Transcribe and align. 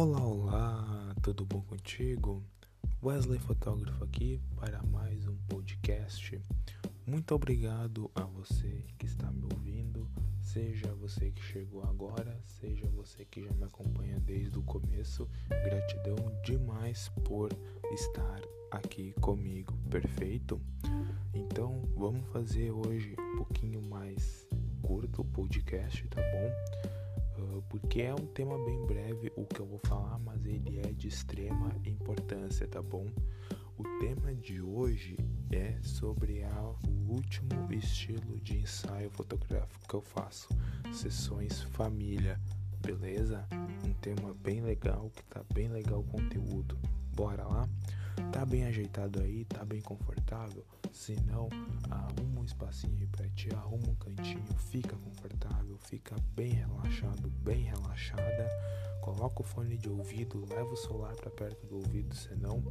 Olá, 0.00 0.24
olá, 0.24 1.16
tudo 1.20 1.44
bom 1.44 1.60
contigo? 1.62 2.40
Wesley 3.02 3.40
Fotógrafo 3.40 4.04
aqui 4.04 4.40
para 4.54 4.80
mais 4.84 5.26
um 5.26 5.34
podcast. 5.48 6.40
Muito 7.04 7.34
obrigado 7.34 8.08
a 8.14 8.22
você 8.22 8.84
que 8.96 9.06
está 9.06 9.28
me 9.32 9.42
ouvindo, 9.52 10.08
seja 10.40 10.94
você 10.94 11.32
que 11.32 11.42
chegou 11.42 11.82
agora, 11.82 12.38
seja 12.44 12.86
você 12.94 13.24
que 13.24 13.42
já 13.42 13.52
me 13.54 13.64
acompanha 13.64 14.20
desde 14.20 14.56
o 14.56 14.62
começo. 14.62 15.28
Gratidão 15.48 16.14
demais 16.44 17.10
por 17.24 17.50
estar 17.92 18.40
aqui 18.70 19.12
comigo, 19.20 19.76
perfeito? 19.90 20.60
Então 21.34 21.82
vamos 21.96 22.24
fazer 22.28 22.70
hoje 22.70 23.16
um 23.18 23.38
pouquinho 23.38 23.82
mais 23.82 24.46
curto 24.80 25.22
o 25.22 25.24
podcast, 25.24 26.06
tá 26.06 26.22
bom? 26.22 26.97
Porque 27.68 28.02
é 28.02 28.14
um 28.14 28.26
tema 28.26 28.56
bem 28.64 28.84
breve 28.86 29.32
o 29.36 29.44
que 29.44 29.60
eu 29.60 29.66
vou 29.66 29.80
falar, 29.84 30.18
mas 30.18 30.44
ele 30.44 30.80
é 30.80 30.92
de 30.92 31.08
extrema 31.08 31.70
importância, 31.84 32.66
tá 32.66 32.82
bom? 32.82 33.06
O 33.76 33.84
tema 34.00 34.34
de 34.34 34.60
hoje 34.60 35.16
é 35.52 35.78
sobre 35.82 36.42
a, 36.42 36.74
o 36.88 37.12
último 37.12 37.72
estilo 37.72 38.38
de 38.40 38.58
ensaio 38.58 39.10
fotográfico 39.10 39.88
que 39.88 39.94
eu 39.94 40.00
faço, 40.00 40.48
sessões 40.92 41.62
família, 41.62 42.40
beleza? 42.80 43.46
Um 43.84 43.92
tema 43.94 44.34
bem 44.42 44.60
legal, 44.60 45.10
que 45.14 45.22
tá 45.24 45.42
bem 45.54 45.68
legal 45.68 46.00
o 46.00 46.04
conteúdo. 46.04 46.78
Bora 47.14 47.44
lá? 47.44 47.68
Tá 48.32 48.44
bem 48.44 48.64
ajeitado 48.64 49.20
aí? 49.20 49.44
Tá 49.44 49.64
bem 49.64 49.80
confortável? 49.80 50.64
Se 50.92 51.14
não, 51.22 51.48
arruma 51.90 52.40
um 52.40 52.44
espacinho 52.44 52.96
aí 52.98 53.06
pra 53.06 53.28
ti, 53.30 53.48
arruma 53.54 53.88
um 53.88 53.94
cantinho, 53.94 54.44
fica 54.70 54.96
confortável, 54.96 55.78
fica 55.78 56.16
bem 56.34 56.52
relaxado, 56.52 57.30
bem 57.30 57.62
relaxada. 57.62 58.48
Coloca 59.00 59.42
o 59.42 59.44
fone 59.44 59.78
de 59.78 59.88
ouvido, 59.88 60.44
leva 60.50 60.72
o 60.72 60.76
celular 60.76 61.14
para 61.16 61.30
perto 61.30 61.66
do 61.66 61.76
ouvido, 61.76 62.14
senão, 62.14 62.62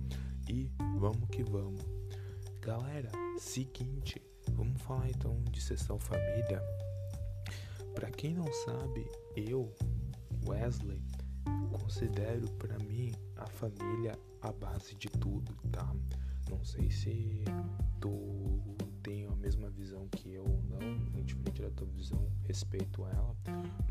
e 0.49 0.71
vamos 0.99 1.27
que 1.29 1.43
vamos. 1.43 1.81
Galera, 2.61 3.09
seguinte, 3.37 4.21
vamos 4.51 4.81
falar 4.81 5.09
então 5.09 5.41
de 5.51 5.61
sessão 5.61 5.97
família. 5.99 6.61
Para 7.95 8.11
quem 8.11 8.33
não 8.33 8.51
sabe, 8.65 9.09
eu, 9.35 9.73
Wesley, 10.45 11.01
considero 11.71 12.47
para 12.53 12.77
mim 12.79 13.13
a 13.37 13.47
família 13.47 14.19
a 14.41 14.51
base 14.51 14.95
de 14.95 15.09
tudo, 15.09 15.53
tá? 15.71 15.93
Não 16.49 16.63
sei 16.63 16.89
se 16.89 17.43
tu 17.99 18.61
tem 19.03 19.25
a 19.27 19.35
mesma 19.35 19.69
visão 19.69 20.07
que 20.09 20.33
eu 20.33 20.45
não, 20.69 21.21
diferente 21.23 21.61
da 21.61 21.69
tua 21.71 21.87
visão, 21.87 22.31
respeito 22.43 23.03
a 23.03 23.09
ela, 23.09 23.35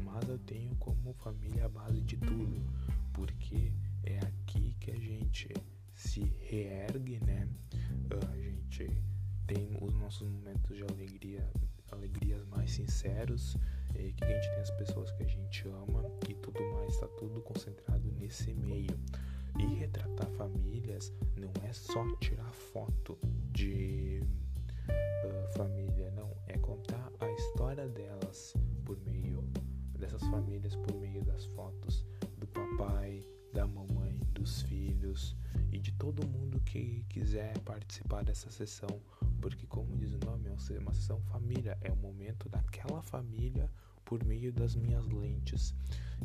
mas 0.05 0.29
eu 0.29 0.39
tenho 0.39 0.75
como 0.77 1.13
família 1.15 1.67
a 1.67 1.69
base 1.69 2.01
de 2.03 2.17
tudo, 2.17 2.63
porque 3.13 3.73
é 4.05 4.19
aqui 4.19 4.75
que 4.81 4.91
a 4.91 4.97
gente 4.97 5.49
se 5.95 6.21
reergue, 6.41 7.19
né? 7.25 7.49
A 8.31 8.37
gente 8.37 8.91
tem 9.47 9.77
os 9.81 9.95
nossos 9.95 10.29
momentos 10.29 10.77
de 10.77 10.83
alegria, 10.83 11.49
alegrias 11.91 12.45
mais 12.47 12.73
sinceros, 12.73 13.57
é 13.95 14.13
que 14.13 14.25
a 14.25 14.29
gente 14.29 14.51
tem 14.51 14.61
as 14.61 14.71
pessoas 14.73 15.11
que 15.13 15.23
a 15.23 15.27
gente 15.27 15.69
ama 15.69 16.05
e 16.29 16.35
tudo 16.35 16.61
mais, 16.73 16.93
está 16.93 17.09
tudo 17.09 17.41
concentrado 17.41 18.13
nesse 18.13 18.53
meio. 18.53 18.99
É 21.67 21.73
só 21.73 22.07
tirar 22.21 22.53
foto 22.53 23.19
de 23.51 24.23
uh, 24.89 25.57
família, 25.57 26.13
não. 26.13 26.31
É 26.47 26.57
contar 26.59 27.11
a 27.19 27.29
história 27.33 27.89
delas 27.89 28.55
por 28.85 28.97
meio 29.05 29.43
dessas 29.99 30.23
famílias, 30.29 30.77
por 30.77 30.95
meio 30.95 31.25
das 31.25 31.45
fotos 31.47 32.07
do 32.39 32.47
papai, 32.47 33.27
da 33.53 33.67
mamãe, 33.67 34.21
dos 34.31 34.63
filhos 34.63 35.37
e 35.73 35.79
de 35.81 35.91
todo 35.93 36.27
mundo 36.29 36.61
que 36.61 37.05
quiser 37.09 37.59
participar 37.61 38.23
dessa 38.23 38.49
sessão. 38.49 39.01
Porque, 39.41 39.67
como 39.67 39.97
diz 39.97 40.13
o 40.13 40.19
nome, 40.25 40.49
é 40.49 40.79
uma 40.79 40.95
sessão 40.95 41.21
família, 41.23 41.77
é 41.81 41.91
o 41.91 41.97
momento 41.97 42.49
daquela 42.49 43.03
família 43.03 43.69
por 44.07 44.25
meio 44.25 44.51
das 44.53 44.75
minhas 44.75 45.07
lentes. 45.09 45.75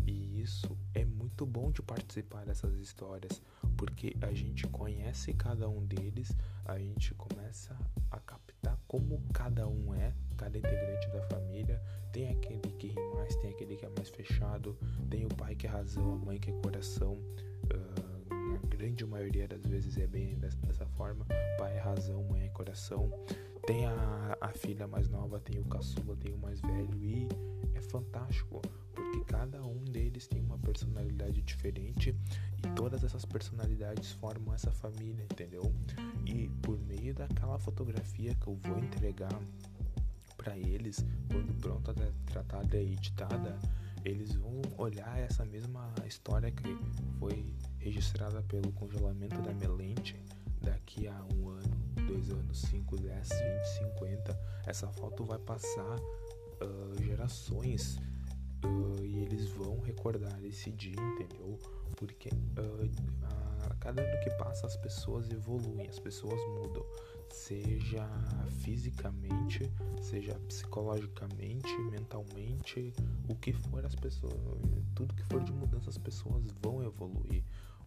E 0.08 0.40
isso 0.40 0.78
é 0.96 1.04
muito 1.04 1.46
bom 1.46 1.70
de 1.70 1.82
participar 1.82 2.46
dessas 2.46 2.76
histórias, 2.76 3.42
porque 3.76 4.16
a 4.22 4.32
gente 4.34 4.66
conhece 4.68 5.34
cada 5.34 5.68
um 5.68 5.86
deles, 5.86 6.32
a 6.64 6.78
gente 6.80 7.14
começa 7.16 7.76
a 8.10 8.20
captar 8.20 8.80
como 8.88 9.22
cada 9.34 9.68
um 9.68 9.94
é, 9.94 10.14
cada 10.38 10.58
integrante 10.58 11.08
da 11.10 11.22
família. 11.24 11.82
Tem 12.14 12.30
aquele 12.30 12.72
que 12.78 12.88
ri 12.88 13.16
mais, 13.16 13.36
tem 13.38 13.52
aquele 13.52 13.76
que 13.76 13.86
é 13.86 13.90
mais 13.90 14.10
fechado, 14.10 14.78
tem 15.10 15.26
o 15.26 15.30
pai 15.30 15.56
que 15.56 15.68
é 15.68 15.70
razão, 15.70 16.14
a 16.14 16.18
mãe 16.18 16.40
que 16.40 16.52
é 16.52 16.54
coração. 16.62 17.14
Uh, 17.16 18.68
grande 18.82 19.06
maioria 19.06 19.48
das 19.48 19.66
vezes 19.66 19.98
é 19.98 20.08
bem 20.08 20.38
dessa 20.38 20.86
forma: 20.98 21.26
pai 21.58 21.78
é 21.78 21.80
razão, 21.80 22.24
mãe 22.24 22.46
é 22.46 22.50
coração. 22.50 23.12
Tem 23.66 23.86
a, 23.86 24.38
a 24.42 24.50
filha 24.50 24.88
mais 24.88 25.08
nova, 25.10 25.40
tem 25.40 25.60
o 25.60 25.66
caçula, 25.66 26.16
tem 26.16 26.34
o 26.34 26.38
mais 26.38 26.60
velho 26.62 26.96
e 26.96 27.28
é 27.76 27.82
fantástico, 27.82 28.62
porque 28.94 29.24
cada 29.26 29.62
um 29.64 29.84
deles 29.86 30.28
tem 30.28 30.42
uma 30.42 30.58
personalidade 30.58 31.42
diferente 31.42 32.16
e 32.58 32.68
todas 32.76 33.04
essas 33.04 33.26
personalidades 33.26 34.12
formam 34.14 34.54
essa 34.54 34.72
família, 34.72 35.24
entendeu? 35.24 35.74
E 36.26 36.50
por 36.62 36.80
meio 36.80 37.14
daquela 37.14 37.60
fotografia 37.60 38.36
que 38.36 38.48
eu 38.48 38.56
vou 38.56 38.80
entregar 38.80 39.40
para 40.36 40.58
eles, 40.58 41.06
quando 41.32 41.54
pronta, 41.60 41.94
tratada 42.26 42.78
e 42.78 42.94
editada, 42.94 43.60
eles 44.04 44.34
vão 44.34 44.62
olhar 44.78 45.20
essa 45.20 45.46
mesma 45.46 45.94
história 46.08 46.52
que 46.52 46.76
foi 47.20 47.54
registrada 47.78 48.42
pelo 48.44 48.72
congelamento 48.72 49.40
da 49.42 49.54
minha 49.54 49.72
lente 49.72 50.16
daqui 50.62 51.08
a 51.08 51.24
um 51.36 51.50
ano, 51.50 51.81
dois 52.12 52.30
anos, 52.30 52.60
cinco, 52.60 52.98
dez, 52.98 53.30
vinte, 53.30 53.66
cinquenta. 53.78 54.38
Essa 54.66 54.88
foto 54.88 55.24
vai 55.24 55.40
passar 55.40 55.98
uh, 56.00 57.04
gerações 57.04 57.98
uh, 58.66 59.04
e 59.04 59.20
eles 59.20 59.48
vão 59.52 59.80
recordar 59.80 60.44
esse 60.44 60.72
dia, 60.72 61.00
entendeu? 61.00 61.58
Porque 61.96 62.30
uh, 62.30 63.70
a 63.70 63.76
cada 63.76 64.02
ano 64.02 64.20
que 64.24 64.30
passa 64.32 64.68
as 64.68 64.76
pessoas 64.76 65.30
evoluem, 65.32 65.88
as 65.88 66.00
pessoas 66.00 66.40
mudam, 66.60 66.86
seja 67.30 68.06
fisicamente, 68.60 69.72
seja 70.02 70.38
psicologicamente, 70.48 71.74
mentalmente, 71.90 72.94
o 73.30 73.36
que 73.36 73.54
for 73.54 73.86
as 73.86 73.96
pessoas, 73.96 74.34
tudo 74.94 75.14
que 75.14 75.24
for 75.24 75.42
de 75.42 75.54
mudança 75.54 75.90
as 75.90 75.98
pessoas 75.98 76.44
vão 76.62 76.84
evoluir. 76.84 77.44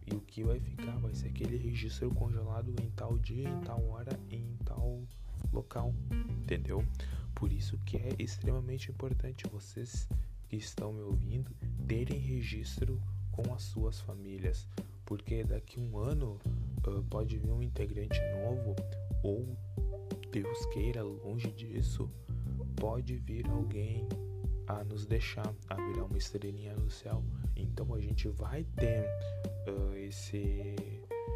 E 0.07 0.15
o 0.15 0.21
que 0.21 0.43
vai 0.43 0.59
ficar 0.59 0.97
vai 0.99 1.13
ser 1.13 1.29
aquele 1.29 1.57
registro 1.57 2.13
congelado 2.13 2.73
em 2.81 2.89
tal 2.91 3.17
dia, 3.17 3.49
em 3.49 3.61
tal 3.61 3.83
hora, 3.89 4.19
em 4.29 4.55
tal 4.63 5.01
local, 5.51 5.93
entendeu? 6.41 6.85
Por 7.33 7.51
isso 7.51 7.77
que 7.85 7.97
é 7.97 8.09
extremamente 8.19 8.91
importante 8.91 9.45
vocês 9.51 10.07
que 10.47 10.55
estão 10.55 10.93
me 10.93 11.01
ouvindo 11.01 11.51
terem 11.87 12.19
registro 12.19 13.01
com 13.31 13.53
as 13.53 13.63
suas 13.63 13.99
famílias, 13.99 14.67
porque 15.05 15.43
daqui 15.43 15.79
um 15.79 15.97
ano 15.97 16.39
uh, 16.87 17.03
pode 17.09 17.37
vir 17.37 17.51
um 17.51 17.61
integrante 17.61 18.19
novo 18.43 18.75
ou 19.23 19.45
Deus 20.31 20.65
queira 20.67 21.03
longe 21.03 21.51
disso, 21.51 22.09
pode 22.75 23.17
vir 23.17 23.47
alguém 23.49 24.07
a 24.67 24.83
nos 24.83 25.05
deixar, 25.05 25.53
a 25.69 25.75
virar 25.75 26.05
uma 26.05 26.17
estrelinha 26.17 26.75
no 26.75 26.89
céu. 26.89 27.23
Então 27.55 27.93
a 27.93 27.99
gente 27.99 28.27
vai 28.27 28.63
ter 28.63 29.05
uh, 29.67 29.95
esse 29.95 30.75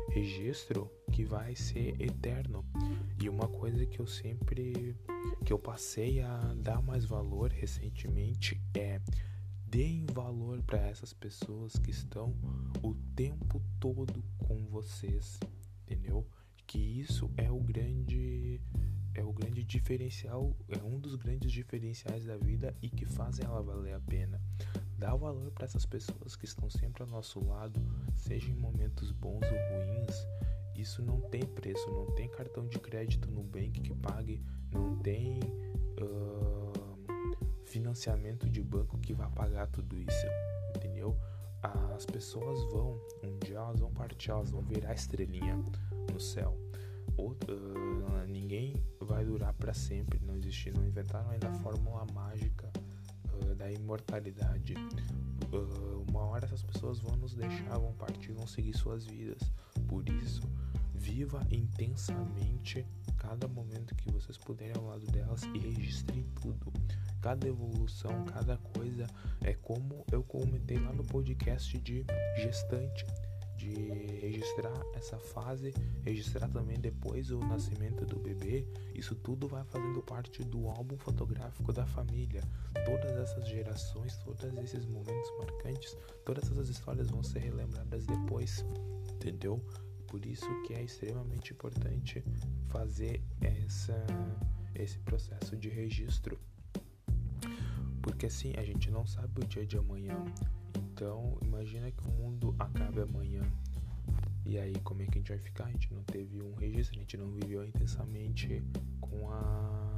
registro 0.10 0.90
que 1.12 1.24
vai 1.24 1.56
ser 1.56 2.00
eterno. 2.02 2.66
E 3.22 3.30
uma 3.30 3.48
coisa 3.48 3.86
que 3.86 4.00
eu 4.00 4.08
sempre 4.08 4.96
que 5.46 5.54
eu 5.54 5.60
passei 5.60 6.22
a 6.22 6.54
dar 6.58 6.82
mais 6.82 7.06
valor 7.06 7.52
recentemente 7.52 8.62
é 8.74 9.02
deem 9.66 10.06
valor 10.08 10.62
para 10.64 10.80
essas 10.80 11.14
pessoas 11.14 11.74
que 11.78 11.92
estão 11.92 12.36
o 12.82 12.96
tempo 13.16 13.62
todo 13.80 14.24
com 14.38 14.66
vocês, 14.66 15.40
entendeu? 15.84 16.28
Que 16.66 16.80
isso 16.80 17.30
é 17.38 17.52
o 17.52 17.60
grande 17.60 18.39
diferencial, 19.70 20.56
é 20.68 20.84
um 20.84 21.00
dos 21.00 21.16
grandes 21.16 21.52
diferenciais 21.52 22.26
da 22.26 22.36
vida 22.36 22.76
e 22.82 22.90
que 22.90 23.06
fazem 23.06 23.46
ela 23.46 23.62
valer 23.62 23.94
a 23.94 24.00
pena. 24.00 24.42
Dá 24.98 25.16
valor 25.16 25.52
para 25.52 25.66
essas 25.66 25.86
pessoas 25.86 26.36
que 26.36 26.46
estão 26.46 26.70
sempre 26.70 27.04
ao 27.04 27.10
nosso 27.10 27.40
lado, 27.46 27.80
seja 28.18 28.50
em 28.50 28.56
momentos 28.56 29.12
bons 29.12 29.42
ou 29.44 29.78
ruins. 29.78 30.28
Isso 30.76 31.04
não 31.04 31.22
tem 31.22 31.46
preço, 31.46 31.90
não 31.92 32.08
tem 32.16 32.28
cartão 32.30 32.68
de 32.68 32.80
crédito 32.80 33.30
no 33.30 33.44
bank 33.44 33.80
que 33.80 33.94
pague, 33.96 34.44
não 34.72 34.98
tem 35.00 35.40
uh, 36.02 36.74
financiamento 37.66 38.50
de 38.50 38.62
banco 38.62 38.98
que 38.98 39.14
vá 39.14 39.30
pagar 39.30 39.68
tudo 39.68 40.00
isso, 40.00 40.26
entendeu? 40.76 41.16
As 41.62 42.06
pessoas 42.06 42.64
vão, 42.72 43.00
um 43.24 43.38
dia 43.40 43.58
elas 43.58 43.80
vão 43.80 43.92
partir, 43.92 44.32
elas 44.32 44.50
vão 44.50 44.62
virar 44.62 44.94
estrelinha 44.94 45.56
no 46.12 46.20
céu. 46.20 46.58
Uh, 47.28 48.26
ninguém 48.28 48.76
vai 49.00 49.26
durar 49.26 49.54
para 49.54 49.74
sempre, 49.74 50.20
não 50.20 50.36
existe, 50.36 50.72
não 50.72 50.86
inventaram 50.86 51.30
ainda 51.30 51.50
a 51.50 51.54
fórmula 51.56 52.06
mágica 52.14 52.72
uh, 53.34 53.56
da 53.56 53.72
imortalidade. 53.72 54.76
Uh, 55.52 56.06
uma 56.10 56.22
hora 56.26 56.46
essas 56.46 56.64
pessoas 56.64 57.00
vão 57.00 57.16
nos 57.18 57.34
deixar, 57.34 57.78
vão 57.78 57.94
partir, 57.94 58.32
vão 58.32 58.48
seguir 58.48 58.76
suas 58.76 59.06
vidas. 59.06 59.52
Por 59.88 60.08
isso, 60.10 60.42
viva 60.94 61.46
intensamente 61.52 62.86
cada 63.18 63.48
momento 63.48 63.96
que 63.96 64.12
vocês 64.12 64.38
puderem 64.38 64.76
ao 64.76 64.88
lado 64.88 65.06
delas 65.08 65.44
e 65.54 65.58
registrem 65.58 66.24
tudo. 66.42 66.72
Cada 67.22 67.48
evolução, 67.48 68.26
cada 68.26 68.58
coisa 68.58 69.06
é 69.42 69.54
como 69.54 70.06
eu 70.12 70.24
comentei 70.24 70.80
lá 70.80 70.94
no 70.94 71.04
podcast 71.04 71.78
de 71.80 72.06
gestante 72.38 73.06
de 73.60 73.74
registrar 74.22 74.74
essa 74.94 75.20
fase, 75.20 75.74
registrar 76.04 76.48
também 76.48 76.80
depois 76.80 77.30
o 77.30 77.40
nascimento 77.40 78.06
do 78.06 78.18
bebê, 78.18 78.66
isso 78.96 79.14
tudo 79.16 79.50
vai 79.50 79.66
fazendo 79.66 80.02
parte 80.02 80.44
do 80.46 80.70
álbum 80.70 80.98
fotográfico 80.98 81.74
da 81.74 81.86
família. 81.86 82.42
Todas 82.86 83.12
essas 83.18 83.48
gerações, 83.50 84.16
todos 84.18 84.44
esses 84.64 84.86
momentos 84.86 85.30
marcantes, 85.38 85.98
todas 86.26 86.50
essas 86.50 86.70
histórias 86.70 87.10
vão 87.10 87.22
ser 87.22 87.40
relembradas 87.40 88.06
depois, 88.06 88.66
entendeu? 89.12 89.62
Por 90.08 90.26
isso 90.26 90.48
que 90.64 90.74
é 90.74 90.82
extremamente 90.82 91.52
importante 91.52 92.24
fazer 92.70 93.22
essa, 93.42 94.06
esse 94.74 94.98
processo 95.00 95.58
de 95.58 95.68
registro. 95.68 96.40
Porque 98.02 98.28
assim, 98.28 98.54
a 98.56 98.64
gente 98.64 98.90
não 98.90 99.06
sabe 99.06 99.42
o 99.44 99.46
dia 99.46 99.66
de 99.66 99.78
amanhã. 99.78 100.16
Então, 101.00 101.38
imagina 101.42 101.90
que 101.92 102.06
o 102.06 102.12
mundo 102.12 102.54
acabe 102.60 103.02
amanhã. 103.02 103.39
E 104.50 104.58
aí, 104.58 104.74
como 104.84 105.04
é 105.04 105.06
que 105.06 105.12
a 105.12 105.22
gente 105.22 105.30
vai 105.30 105.38
ficar? 105.38 105.66
A 105.66 105.72
gente 105.72 105.94
não 105.94 106.02
teve 106.02 106.42
um 106.42 106.56
registro, 106.56 106.98
a 106.98 107.02
gente 107.02 107.16
não 107.16 107.30
viveu 107.30 107.64
intensamente 107.64 108.64
com 109.00 109.30
a 109.30 109.96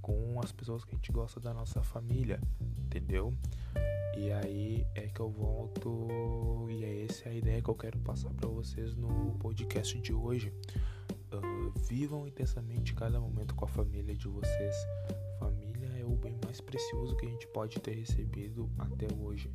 com 0.00 0.40
as 0.40 0.52
pessoas 0.52 0.84
que 0.84 0.94
a 0.94 0.94
gente 0.94 1.10
gosta 1.10 1.40
da 1.40 1.52
nossa 1.52 1.82
família, 1.82 2.40
entendeu? 2.78 3.34
E 4.16 4.30
aí 4.30 4.86
é 4.94 5.08
que 5.08 5.18
eu 5.18 5.28
volto 5.28 6.68
e 6.70 6.84
é 6.84 7.04
essa 7.06 7.28
a 7.28 7.34
ideia 7.34 7.60
que 7.60 7.68
eu 7.68 7.74
quero 7.74 7.98
passar 7.98 8.30
para 8.34 8.48
vocês 8.48 8.94
no 8.94 9.36
podcast 9.40 10.00
de 10.00 10.12
hoje. 10.12 10.52
Uh, 11.32 11.76
vivam 11.88 12.28
intensamente 12.28 12.94
cada 12.94 13.18
momento 13.18 13.56
com 13.56 13.64
a 13.64 13.68
família 13.68 14.14
de 14.14 14.28
vocês. 14.28 14.76
Família 15.40 15.88
é 15.98 16.04
o 16.04 16.14
bem 16.14 16.38
mais 16.44 16.60
precioso 16.60 17.16
que 17.16 17.26
a 17.26 17.28
gente 17.28 17.48
pode 17.48 17.80
ter 17.80 17.94
recebido 17.94 18.70
até 18.78 19.08
hoje. 19.12 19.50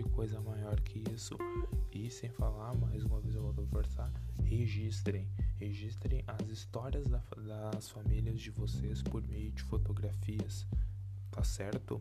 Existe 0.00 0.14
coisa 0.14 0.40
maior 0.40 0.80
que 0.80 1.02
isso. 1.12 1.36
E 1.92 2.10
sem 2.10 2.30
falar, 2.30 2.74
mais 2.74 3.04
uma 3.04 3.20
vez 3.20 3.34
eu 3.34 3.42
vou 3.42 3.52
conversar, 3.52 4.10
registrem. 4.42 5.28
Registrem 5.58 6.24
as 6.26 6.48
histórias 6.48 7.06
da, 7.06 7.22
das 7.72 7.90
famílias 7.90 8.40
de 8.40 8.50
vocês 8.50 9.02
por 9.02 9.22
meio 9.28 9.52
de 9.52 9.62
fotografias. 9.62 10.66
Tá 11.30 11.44
certo? 11.44 12.00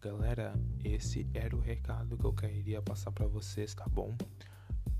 Galera, 0.00 0.54
esse 0.82 1.26
era 1.32 1.56
o 1.56 1.60
recado 1.60 2.18
que 2.18 2.24
eu 2.24 2.32
queria 2.32 2.82
passar 2.82 3.12
para 3.12 3.26
vocês, 3.26 3.74
tá 3.74 3.86
bom? 3.86 4.16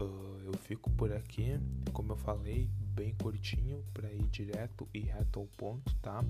Uh, 0.01 0.39
eu 0.45 0.55
fico 0.59 0.91
por 0.91 1.13
aqui, 1.13 1.59
como 1.93 2.13
eu 2.13 2.17
falei, 2.17 2.71
bem 2.95 3.15
curtinho 3.15 3.85
para 3.93 4.13
ir 4.13 4.27
direto 4.29 4.89
e 4.95 5.01
reto 5.01 5.41
ao 5.41 5.47
ponto, 5.47 5.95
tá? 5.97 6.25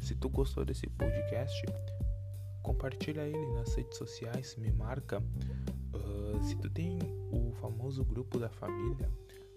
Se 0.00 0.14
tu 0.14 0.28
gostou 0.30 0.64
desse 0.64 0.86
podcast, 0.88 1.66
compartilha 2.78 3.22
ele 3.22 3.52
nas 3.54 3.74
redes 3.74 3.98
sociais, 3.98 4.54
me 4.56 4.70
marca. 4.70 5.20
Uh, 5.92 6.40
se 6.44 6.54
tu 6.56 6.70
tem 6.70 6.96
o 7.32 7.52
famoso 7.60 8.04
grupo 8.04 8.38
da 8.38 8.48
família, 8.48 9.10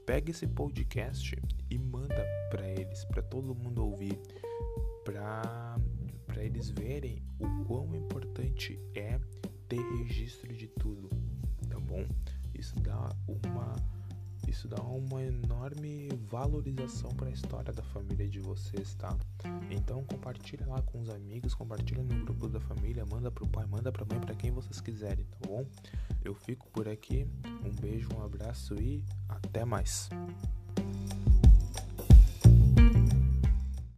pega 0.07 0.31
esse 0.31 0.47
podcast 0.47 1.39
e 1.69 1.77
manda 1.77 2.25
para 2.49 2.67
eles, 2.67 3.05
para 3.05 3.21
todo 3.21 3.53
mundo 3.53 3.85
ouvir, 3.85 4.19
para 5.05 5.77
para 6.25 6.43
eles 6.45 6.69
verem 6.69 7.21
o 7.39 7.65
quão 7.65 7.93
importante 7.93 8.79
é 8.95 9.19
ter 9.67 9.81
registro 9.97 10.55
de 10.55 10.67
tudo, 10.67 11.09
tá 11.69 11.77
bom? 11.77 12.07
Isso 12.55 12.73
dá 12.79 13.09
uma 13.27 13.75
isso 14.51 14.67
dá 14.67 14.81
uma 14.83 15.23
enorme 15.23 16.09
valorização 16.29 17.09
para 17.11 17.29
a 17.29 17.31
história 17.31 17.71
da 17.71 17.81
família 17.81 18.27
de 18.27 18.39
vocês, 18.41 18.93
tá? 18.95 19.17
Então 19.69 20.03
compartilha 20.03 20.67
lá 20.67 20.81
com 20.81 20.99
os 20.99 21.09
amigos, 21.09 21.55
compartilha 21.55 22.03
no 22.03 22.25
grupo 22.25 22.49
da 22.49 22.59
família, 22.59 23.05
manda 23.05 23.31
pro 23.31 23.47
pai, 23.47 23.65
manda 23.65 23.91
pra 23.93 24.05
mãe, 24.05 24.19
para 24.19 24.35
quem 24.35 24.51
vocês 24.51 24.81
quiserem, 24.81 25.25
tá 25.25 25.47
bom? 25.47 25.65
Eu 26.21 26.35
fico 26.35 26.69
por 26.69 26.87
aqui. 26.87 27.25
Um 27.65 27.73
beijo, 27.81 28.09
um 28.13 28.21
abraço 28.21 28.75
e 28.75 29.05
até 29.29 29.63
mais. 29.63 30.09